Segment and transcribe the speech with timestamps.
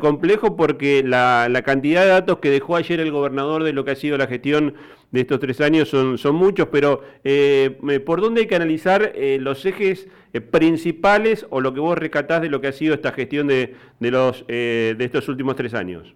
[0.00, 3.96] complejo porque la, cantidad de datos que dejó ayer el gobernador de lo que ha
[3.96, 4.74] sido la gestión
[5.12, 9.38] de estos tres años son, son muchos, pero eh, ¿por dónde hay que analizar eh,
[9.40, 13.12] los ejes eh, principales o lo que vos rescatás de lo que ha sido esta
[13.12, 16.14] gestión de, de, los, de estos últimos tres años?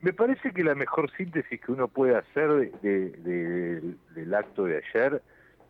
[0.00, 5.22] Me parece que la mejor síntesis que uno puede hacer del acto de ayer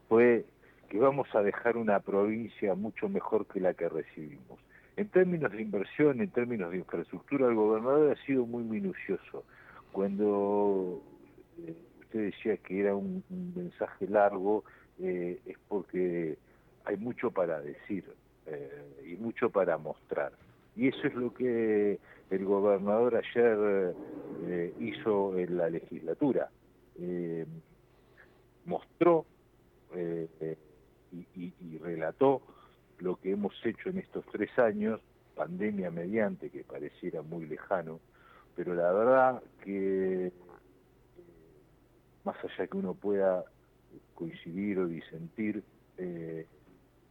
[0.08, 0.44] fue
[0.88, 4.58] que vamos a dejar una provincia mucho mejor que la que recibimos.
[4.96, 9.44] En términos de inversión, en términos de infraestructura, el gobernador ha sido muy minucioso.
[9.90, 11.02] Cuando
[11.66, 13.24] eh, usted decía que era un,
[13.54, 14.64] mensaje largo,
[14.98, 16.36] eh, es porque
[16.84, 18.04] hay mucho para decir
[18.46, 20.32] eh, y mucho para mostrar.
[20.76, 21.98] Y eso es lo que
[22.30, 23.94] el gobernador ayer
[24.80, 26.50] hizo en la legislatura.
[28.64, 29.26] mostró
[31.12, 32.42] y, relató
[33.02, 35.00] lo que hemos hecho en estos tres años,
[35.34, 38.00] pandemia mediante, que pareciera muy lejano,
[38.54, 40.32] pero la verdad que eh,
[42.24, 43.44] más allá que uno pueda
[44.14, 45.62] coincidir o disentir,
[45.98, 46.46] eh,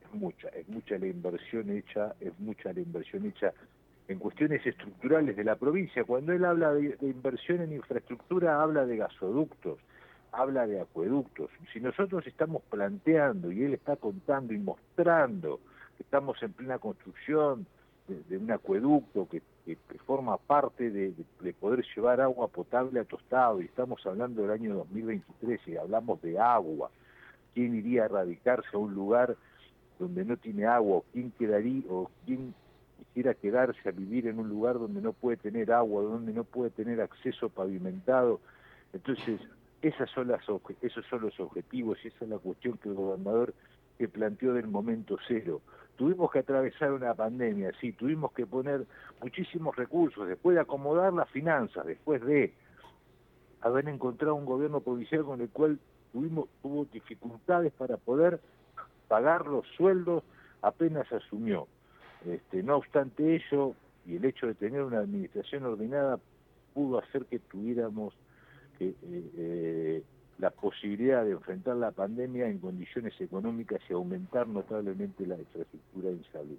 [0.02, 3.54] es mucha, es mucha la inversión hecha, es mucha la inversión hecha
[4.08, 6.04] en cuestiones estructurales de la provincia.
[6.06, 9.80] Cuando él habla de inversión en infraestructura, habla de gasoductos,
[10.32, 11.50] habla de acueductos.
[11.74, 15.60] Si nosotros estamos planteando y él está contando y mostrando
[16.02, 17.66] estamos en plena construcción
[18.08, 19.42] de, un acueducto que,
[20.06, 21.14] forma parte de,
[21.60, 26.40] poder llevar agua potable a Tostado y estamos hablando del año 2023 y hablamos de
[26.40, 26.90] agua,
[27.54, 29.38] ¿quién iría a radicarse a un lugar
[30.00, 32.54] donde no tiene agua quién quedaría o quién
[32.98, 36.72] quisiera quedarse a vivir en un lugar donde no puede tener agua, donde no puede
[36.72, 38.42] tener acceso pavimentado?
[38.94, 39.40] Entonces,
[39.82, 40.42] esas son las,
[40.82, 43.54] esos son los objetivos y esa es la cuestión que el gobernador
[44.02, 45.62] que planteó del momento cero.
[45.96, 48.88] Tuvimos que atravesar una pandemia, sí, tuvimos que poner
[49.22, 52.52] muchísimos recursos, después de acomodar las finanzas, después de
[53.62, 55.78] haber encontrado un gobierno provincial con el cual
[56.12, 58.40] tuvimos tuvo dificultades para poder
[59.08, 60.24] pagar los sueldos
[60.64, 61.68] apenas asumió.
[62.26, 63.76] Este, no obstante ello,
[64.08, 66.20] y el hecho de tener una administración ordenada
[66.74, 68.16] pudo hacer que tuviéramos
[68.80, 68.96] eh,
[69.38, 70.01] eh,
[70.42, 76.24] la posibilidad de enfrentar la pandemia en condiciones económicas y aumentar notablemente la infraestructura en
[76.32, 76.58] salud.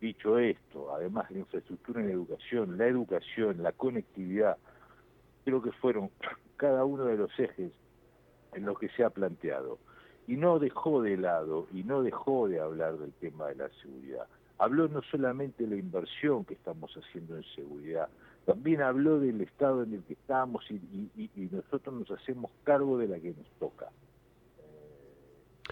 [0.00, 4.56] Dicho esto, además de la infraestructura en educación, la educación, la conectividad,
[5.44, 6.10] creo que fueron
[6.56, 7.70] cada uno de los ejes
[8.54, 9.78] en los que se ha planteado.
[10.26, 14.26] Y no dejó de lado y no dejó de hablar del tema de la seguridad.
[14.58, 18.08] Habló no solamente de la inversión que estamos haciendo en seguridad,
[18.44, 23.18] también habló del estado en el que estamos y, nosotros nos hacemos cargo de la
[23.18, 23.88] que nos toca.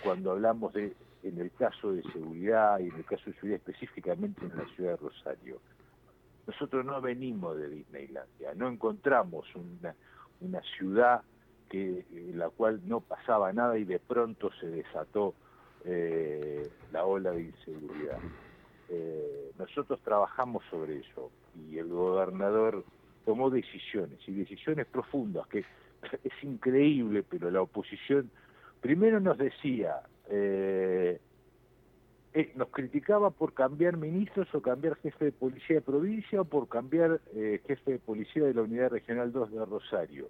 [0.03, 4.45] Cuando hablamos de, en el caso de seguridad y en el caso de seguridad específicamente
[4.45, 5.61] en la ciudad de Rosario,
[6.47, 9.95] nosotros no venimos de Disneylandia, no encontramos una,
[10.41, 11.23] una ciudad
[11.69, 15.35] que, en la cual no pasaba nada y de pronto se desató
[15.85, 18.19] eh, la ola de inseguridad.
[18.89, 22.85] Eh, nosotros trabajamos sobre eso y el gobernador
[23.25, 25.65] tomó decisiones y decisiones profundas que
[26.25, 28.31] es increíble, pero la oposición
[28.81, 31.19] primero nos decía, eh,
[32.35, 36.69] eh, nos criticaba por cambiar ministros o cambiar jefe de policía de provincia o por
[36.69, 40.29] cambiar jefe de policía de la Unidad Regional 2 de Rosario.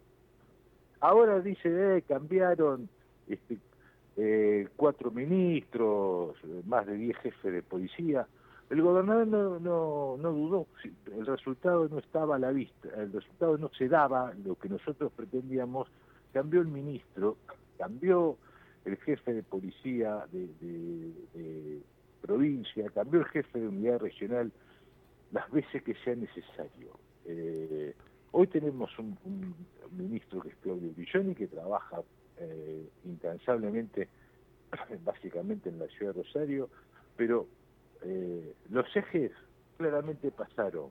[1.01, 2.89] Ahora dice, eh, cambiaron
[3.27, 3.59] este,
[4.77, 8.27] cuatro ministros, más de diez jefes de policía.
[8.73, 10.67] El gobernador no, no, no dudó,
[11.15, 15.13] el resultado no estaba a la vista, el resultado no se daba, lo que nosotros
[15.15, 15.89] pretendíamos,
[16.33, 17.37] cambió el ministro,
[17.77, 18.39] cambió
[18.87, 21.83] el jefe de policía de,
[22.23, 24.51] provincia, cambió el jefe de unidad regional
[25.33, 26.99] las veces que sea necesario.
[27.27, 27.95] Eh,
[28.31, 29.55] hoy tenemos un,
[29.91, 32.01] ministro que es Claudio Villoni, que trabaja
[32.39, 34.09] eh, incansablemente,
[35.05, 36.71] básicamente en la ciudad de Rosario,
[37.19, 37.47] pero
[38.05, 39.33] eh, los ejes
[39.77, 40.91] claramente pasaron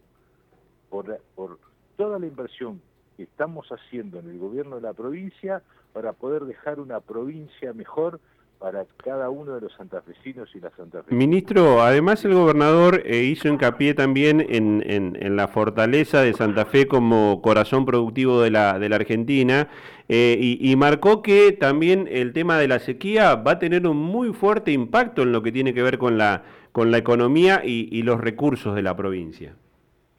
[0.90, 1.60] por, por
[1.98, 2.82] toda la inversión
[3.18, 5.62] que estamos haciendo en el gobierno de la provincia
[5.94, 8.20] para poder dejar una provincia mejor
[8.62, 11.18] para cada uno de los santafesinos y las santafesinas.
[11.18, 16.88] Ministro, además el gobernador eh, hizo hincapié también en, en, la fortaleza de Santa Fe
[16.88, 19.68] como corazón productivo de la, de la Argentina
[20.10, 24.32] eh, y, marcó que también el tema de la sequía va a tener un muy
[24.34, 28.22] fuerte impacto en lo que tiene que ver con la, con la economía y los
[28.22, 29.56] recursos de la provincia.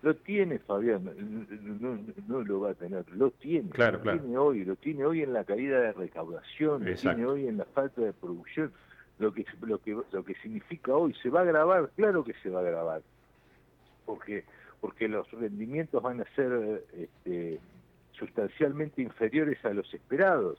[0.02, 1.08] Lo tiene Fabián,
[2.26, 5.44] no, lo va a tener, lo tiene, lo tiene hoy, lo tiene hoy en la
[5.44, 8.72] caída de recaudación, lo tiene hoy en la falta de producción,
[9.20, 12.50] lo que, lo que, lo que significa hoy, se va a grabar, claro que se
[12.50, 13.02] va a grabar.
[14.04, 14.44] porque
[14.82, 17.60] porque los rendimientos van a ser este,
[18.10, 20.58] sustancialmente inferiores a los esperados.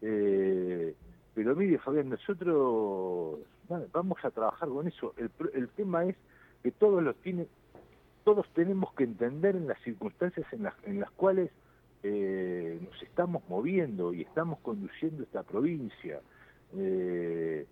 [0.00, 0.94] Eh,
[1.34, 3.40] pero mire, Fabián, nosotros
[3.92, 5.12] vamos a trabajar con eso.
[5.16, 6.14] El, el tema es
[6.62, 7.48] que todos los tiene,
[8.24, 11.50] todos tenemos que entender en las circunstancias en las, en las cuales
[12.02, 16.20] eh, nos estamos moviendo y estamos conduciendo esta provincia.
[16.76, 17.66] Eh,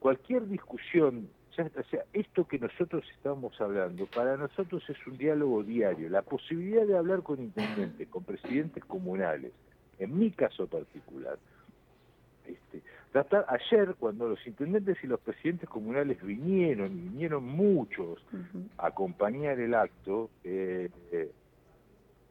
[0.00, 1.28] cualquier discusión
[1.58, 6.86] o sea, esto que nosotros estamos hablando, para nosotros es un diálogo diario, la posibilidad
[6.86, 9.52] de hablar con intendentes, con presidentes comunales,
[9.98, 11.36] en mi caso particular.
[12.46, 12.80] Este,
[13.24, 18.24] tratar, ayer, cuando los intendentes y los presidentes comunales vinieron, y vinieron muchos
[18.76, 20.90] a acompañar el acto, eh,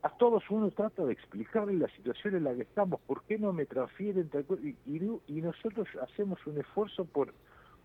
[0.04, 3.54] a todos uno trata de explicarle la situación en la que estamos, por qué no
[3.54, 4.30] me transfieren,
[4.86, 7.34] y nosotros hacemos un esfuerzo por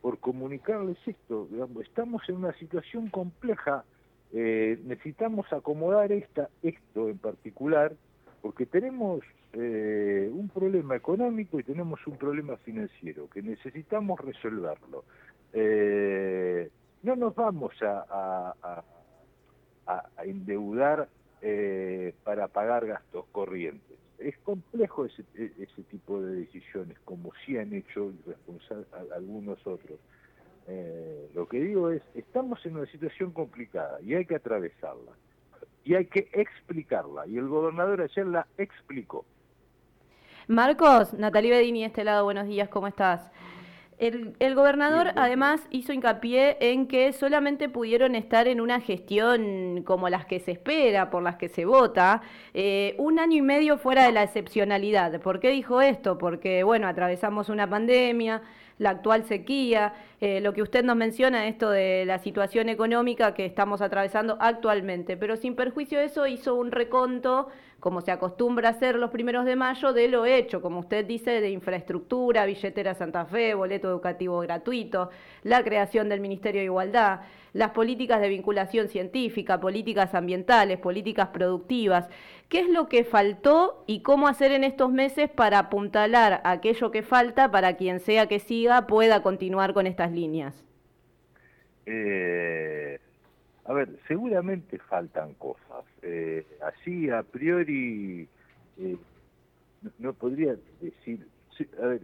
[0.02, 1.48] por comunicarles esto.
[1.80, 3.84] estamos en una situación compleja,
[4.32, 7.94] eh, necesitamos acomodar esta, esto en particular,
[8.42, 9.24] porque tenemos
[9.54, 15.04] eh, un problema económico y tenemos un problema financiero que necesitamos resolverlo.
[15.52, 16.68] Eh,
[17.02, 18.84] no nos vamos a, a,
[20.24, 21.08] endeudar
[22.24, 27.72] para pagar gastos corrientes es complejo ese, e, ese tipo de decisiones, como sí han
[27.72, 28.12] hecho
[29.14, 29.98] algunos otros.
[30.68, 35.12] Eh, lo que digo es, estamos en una situación complicada y hay que atravesarla.
[35.84, 37.26] Y hay que explicarla.
[37.26, 39.24] Y el gobernador ayer la explicó.
[40.48, 43.30] Marcos, Natalie Bedini, este lado, buenos días, ¿cómo estás?
[44.02, 50.26] El, gobernador además hizo hincapié en que solamente pudieron estar en una gestión como las
[50.26, 52.20] que se espera, por las que se vota,
[52.52, 55.20] eh, un año y medio fuera de la excepcionalidad.
[55.20, 56.18] ¿Por qué dijo esto?
[56.18, 58.42] Porque, bueno, atravesamos una pandemia,
[58.82, 63.46] la actual sequía, eh, lo que usted nos menciona, esto de la situación económica que
[63.46, 67.48] estamos atravesando actualmente, pero sin perjuicio de eso hizo un reconto,
[67.78, 71.50] como se acostumbra hacer los primeros de mayo, de lo hecho, como usted dice, de
[71.50, 75.10] infraestructura, billetera Santa Fe, boleto educativo gratuito,
[75.44, 77.20] la creación del Ministerio de Igualdad,
[77.52, 82.08] las políticas de vinculación científica, políticas ambientales, políticas productivas.
[82.52, 87.02] ¿Qué es lo que faltó y cómo hacer en estos meses para apuntalar aquello que
[87.02, 90.62] falta para quien sea que siga pueda continuar con estas líneas?
[91.86, 93.00] Eh,
[93.64, 95.86] a ver, seguramente faltan cosas.
[96.02, 98.28] Eh, así a priori
[98.76, 98.96] eh,
[99.98, 101.26] no, podría decir...
[101.82, 102.02] A ver,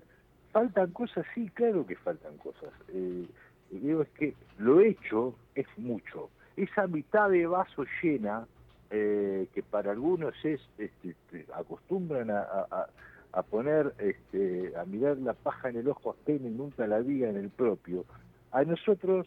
[0.51, 2.73] faltan cosas, sí, claro que faltan cosas.
[2.95, 3.27] Eh,
[3.71, 6.31] digo es que lo hecho es mucho.
[6.57, 8.47] Esa mitad de vaso llena,
[8.91, 15.69] eh, que para algunos es, este, este acostumbran a, poner, este, a mirar la paja
[15.69, 18.05] en el ojo ajeno y nunca la viga en el propio,
[18.51, 19.27] a nosotros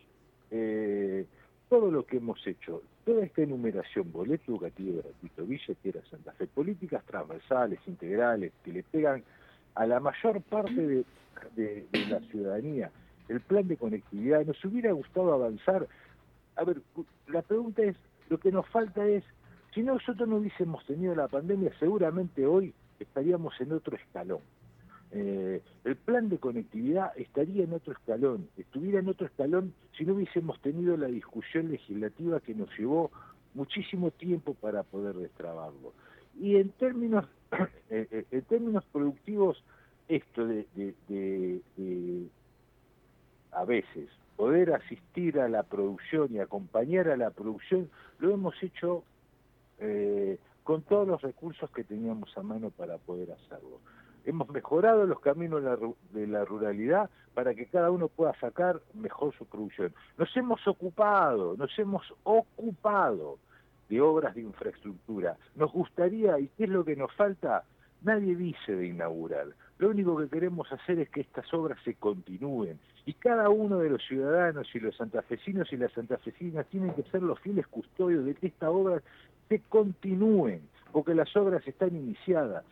[0.50, 1.25] eh,
[1.69, 7.04] todo lo que hemos hecho, toda esta enumeración, boleto educativo gratuito, billetera Santa Fe, políticas
[7.06, 9.24] transversales, integrales, que le pegan
[9.75, 11.06] a la mayor parte
[11.56, 12.92] de la ciudadanía,
[13.31, 15.88] el plan de conectividad, nos hubiera gustado avanzar.
[16.58, 16.81] A ver,
[17.28, 17.96] la pregunta es,
[18.30, 19.24] lo que nos falta es,
[19.74, 24.42] si nosotros no hubiésemos tenido la pandemia, seguramente hoy estaríamos en otro escalón.
[25.14, 30.14] Eh, el plan de conectividad estaría en otro escalón, estuviera en otro escalón si no
[30.14, 33.12] hubiésemos tenido la discusión legislativa que nos llevó
[33.54, 35.94] muchísimo tiempo para poder destrabarlo.
[36.40, 37.25] Y en términos,
[37.90, 39.62] eh, eh, en términos productivos,
[40.08, 41.62] esto de,
[43.51, 49.04] a veces poder asistir a la producción y acompañar a la producción, lo hemos hecho
[49.82, 53.80] eh, con todos los recursos que teníamos a mano para poder hacerlo.
[54.24, 55.64] Hemos mejorado los caminos
[56.12, 59.94] de la ruralidad para que cada uno pueda sacar mejor su producción.
[60.18, 63.40] Nos hemos ocupado, nos hemos ocupado
[63.90, 65.38] de obras de infraestructura.
[65.56, 67.64] Nos gustaría, ¿y qué es lo que nos falta?
[68.04, 69.48] Nadie dice de inaugurar.
[69.80, 72.80] Lo único que queremos hacer es que estas obras se continúen.
[73.06, 77.24] Y cada uno de los ciudadanos y los santafesinos y las santafesinas tienen que ser
[77.24, 79.04] los fieles custodios de que estas obras
[79.51, 80.62] se continúen,
[80.93, 82.63] porque las obras están iniciadas.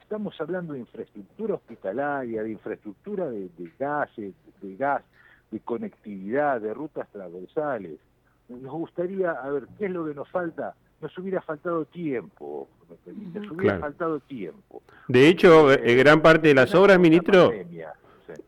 [0.00, 4.32] Estamos hablando de infraestructura hospitalaria, de infraestructura de, gas, de,
[4.76, 5.02] gas,
[5.50, 7.98] de conectividad, de rutas transversales.
[8.48, 10.74] Nos gustaría, a ver, ¿qué es lo que nos falta?
[11.00, 12.66] nos hubiera faltado tiempo,
[13.34, 14.82] nos hubiera faltado tiempo.
[15.06, 17.52] De hecho, eh, eh, gran parte de las obras, ministro,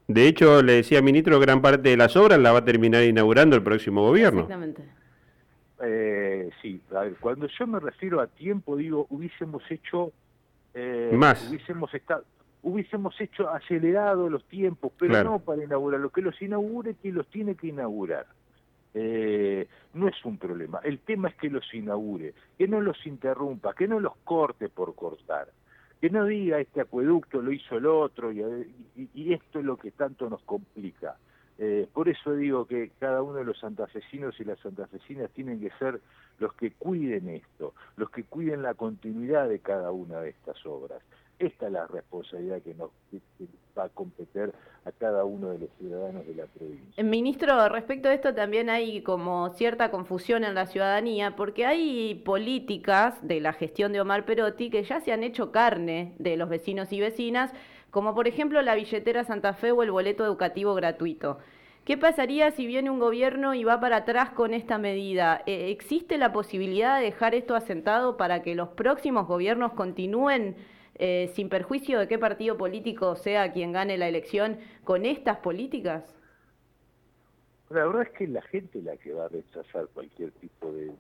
[0.09, 3.57] de hecho, le decía ministro, gran parte de las obras la va a terminar inaugurando
[3.57, 4.43] el próximo gobierno.
[4.43, 4.85] Exactamente.
[5.83, 10.13] Eh, sí, a ver, cuando yo me refiero a tiempo, digo, hubiésemos hecho...
[11.13, 11.49] Más.
[11.49, 12.25] Hubiésemos estado
[12.67, 16.01] hubiésemos hecho acelerado los tiempos, pero no para inaugurar.
[16.01, 18.27] Lo que los inaugure, que los tiene que inaugurar.
[18.99, 20.81] eh, no es un problema.
[20.83, 24.95] El tema es que los inaugure, que no los interrumpa, que no los corte por
[24.95, 25.49] cortar,
[26.01, 30.29] que no diga este acueducto lo hizo el otro y, esto es lo que tanto
[30.31, 31.17] nos complica.
[31.59, 35.71] Eh, por eso digo que cada uno de los santafesinos y las santafesinas tienen que
[35.79, 36.01] ser
[36.39, 41.01] los que cuiden esto, los que cuiden la continuidad de cada una de estas obras.
[41.39, 42.91] Esta es la responsabilidad que nos
[43.79, 44.53] va a competir
[44.87, 47.05] a cada uno de los ciudadanos de la provincia.
[47.05, 53.19] Ministro, respecto a esto también hay como cierta confusión en la ciudadanía porque hay políticas
[53.27, 56.91] de la gestión de Omar Perotti que ya se han hecho carne de los vecinos
[56.93, 57.53] y vecinas,
[57.97, 61.39] como por ejemplo la billetera Santa Fe o el boleto educativo gratuito.
[61.87, 65.43] ¿Qué pasaría si viene un gobierno y va para atrás con esta medida?
[65.47, 70.57] Eh, ¿Existe la posibilidad de dejar esto asentado para que los próximos gobiernos continúen
[70.97, 76.05] eh, sin perjuicio de qué partido político sea quien gane la elección, con estas políticas?
[77.71, 80.93] La verdad es que la gente la que va a rechazar cualquier tipo de,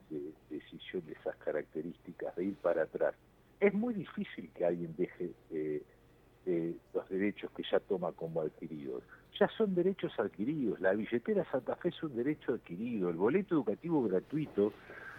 [0.48, 3.14] decisión de esas características, de ir para atrás.
[3.60, 5.82] Es muy difícil que alguien deje eh,
[6.46, 9.02] eh, los derechos que ya toma como adquiridos.
[9.38, 10.80] Ya son derechos adquiridos.
[10.80, 13.10] La billetera Santa Fe es un derecho adquirido.
[13.10, 14.72] El boleto educativo gratuito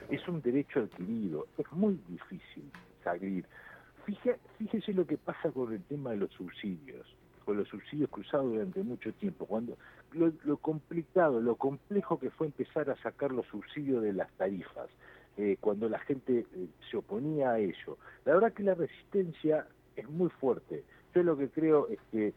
[0.09, 1.47] es un derecho adquirido.
[1.57, 2.71] Es muy difícil
[3.03, 3.45] salir
[4.57, 7.05] fíjese lo que pasa con el tema de los subsidios,
[7.45, 9.77] con los subsidios cruzados durante mucho tiempo, cuando
[10.13, 14.89] lo, complicado, lo complejo que fue empezar a sacar los subsidios de las tarifas,
[15.37, 17.97] eh, cuando la gente eh, se oponía a ello.
[18.25, 20.83] La verdad que la resistencia es muy fuerte.
[21.17, 22.31] Yo lo que creo es que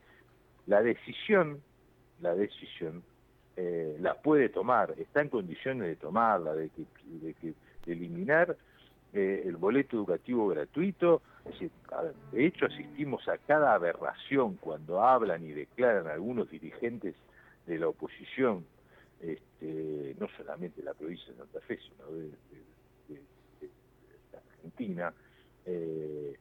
[0.66, 1.60] la decisión,
[2.22, 3.02] la decisión,
[3.54, 6.86] eh, la puede tomar, está en condiciones de tomarla, de, que,
[7.84, 8.56] de eliminar
[9.12, 11.20] eh, el boleto educativo gratuito.
[12.32, 17.14] de hecho, asistimos a cada aberración cuando hablan y declaran algunos dirigentes
[17.66, 18.64] de la oposición,
[19.20, 22.30] este, no solamente de la provincia de Santa Fe, sino de,
[24.32, 25.12] Argentina,
[25.66, 26.34] eh,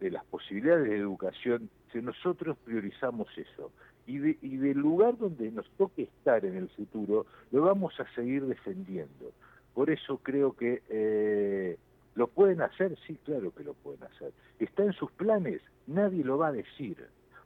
[0.00, 3.72] de las posibilidades de educación, si nosotros priorizamos eso.
[4.06, 8.44] Y, y del lugar donde nos toque estar en el futuro, lo vamos a seguir
[8.44, 9.32] defendiendo.
[9.72, 11.78] Por eso creo que eh,
[12.14, 12.96] ¿Lo pueden hacer?
[13.06, 14.32] Sí, claro que lo pueden hacer.
[14.58, 15.60] ¿Está en sus planes?
[15.86, 16.96] Nadie lo va a decir,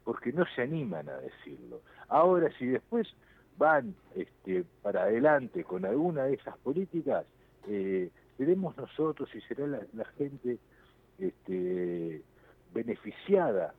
[0.04, 1.80] porque no se animan a decirlo.
[2.08, 3.08] Ahora, si después
[3.56, 7.24] van este, para adelante con alguna de esas políticas,
[7.66, 10.58] eh, seremos nosotros y será la, gente
[11.18, 12.22] este,
[12.74, 13.74] beneficiada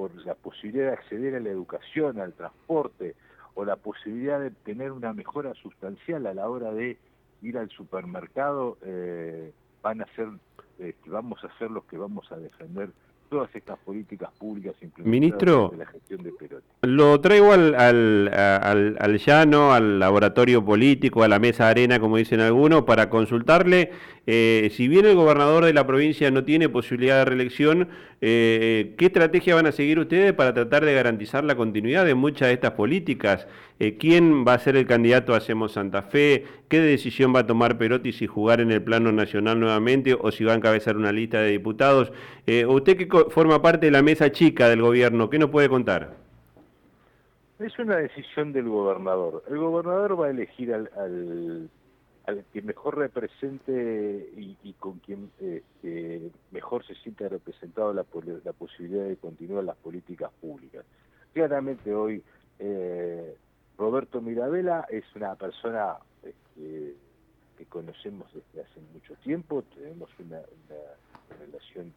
[0.00, 3.16] por la posibilidad de acceder a la educación, al transporte,
[3.52, 6.96] o la posibilidad de tener una mejora sustancial a la hora de
[7.42, 9.52] ir al supermercado eh,
[9.82, 10.28] van a ser,
[10.78, 12.92] este, vamos a ser los que vamos a defender
[13.30, 16.66] todas estas políticas públicas implementadas Ministro, la gestión de Perotti.
[16.82, 22.40] Lo traigo al, al, al, llano, al laboratorio político, a la mesa arena, como dicen
[22.40, 23.92] algunos, para consultarle,
[24.32, 27.88] eh, si bien el gobernador de la provincia no tiene posibilidad de reelección,
[28.20, 32.46] eh, ¿qué estrategia van a seguir ustedes para tratar de garantizar la continuidad de muchas
[32.46, 33.48] de estas políticas?
[33.80, 36.44] Eh, ¿Quién va a ser el candidato a Hacemos Santa Fe?
[36.68, 40.44] ¿Qué decisión va a tomar Perotti si jugar en el plano nacional nuevamente o si
[40.44, 42.12] va a encabezar una lista de diputados?
[42.66, 46.16] usted que forma parte de la mesa chica del gobierno, ¿qué nos puede contar?
[47.58, 49.44] Es una decisión del gobernador.
[49.48, 56.86] El gobernador va a elegir al, al, que mejor represente y, con quien este, mejor
[56.86, 58.06] se sienta representado la,
[58.44, 60.84] la, posibilidad de continuar las políticas públicas.
[61.34, 62.22] Claramente hoy
[62.58, 63.36] eh,
[63.76, 66.94] Roberto Mirabella es una persona este,
[67.58, 70.40] que conocemos desde hace mucho tiempo, tenemos una
[71.38, 71.92] relación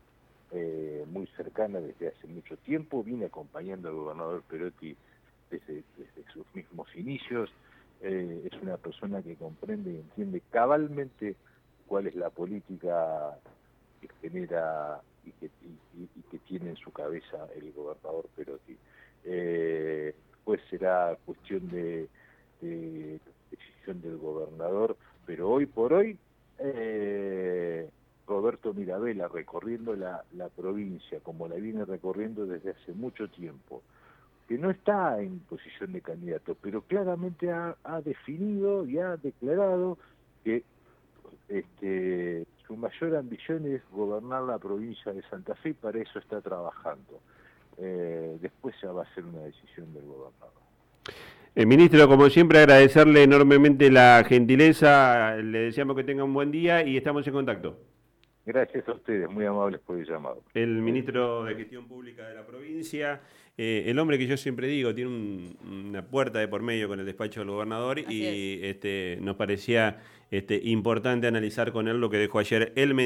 [0.53, 4.95] eh, muy cercana desde hace mucho tiempo, vine acompañando al gobernador Perotti
[5.49, 5.83] desde,
[6.31, 7.49] sus mismos inicios,
[8.01, 11.35] eh, es una persona que comprende y entiende cabalmente
[11.87, 13.37] cuál es la política
[14.01, 15.49] que genera y que,
[16.31, 18.77] que tiene en su cabeza el gobernador Perotti.
[19.25, 22.09] Eh, pues será cuestión de,
[22.61, 26.17] decisión del gobernador, pero hoy por hoy
[26.59, 27.89] eh,
[28.27, 30.23] Roberto Mirabella recorriendo la,
[30.55, 33.81] provincia como la viene recorriendo desde hace mucho tiempo,
[34.47, 39.97] que no está en posición de candidato, pero claramente ha, definido y ha declarado
[40.43, 40.63] que
[41.49, 46.41] este, su mayor ambición es gobernar la provincia de Santa Fe y para eso está
[46.41, 47.19] trabajando.
[47.77, 50.51] Eh, después ya va a ser una decisión del gobernador.
[51.55, 56.83] Eh, ministro, como siempre, agradecerle enormemente la gentileza, le deseamos que tenga un buen día
[56.83, 57.77] y estamos en contacto.
[58.45, 60.43] Gracias a ustedes, muy amables por el llamado.
[60.53, 63.21] El ministro de Gestión Pública de la provincia,
[63.57, 67.05] eh, el hombre que yo siempre digo, tiene una puerta de por medio con el
[67.05, 72.39] despacho del gobernador y este, nos parecía este, importante analizar con él lo que dejó
[72.39, 73.01] ayer el mensaje.